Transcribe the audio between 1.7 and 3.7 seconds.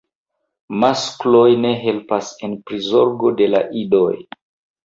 helpas en prizorgo de la